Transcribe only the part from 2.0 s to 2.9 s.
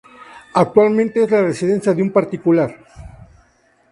un particular.